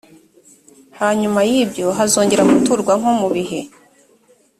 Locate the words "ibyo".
1.61-1.85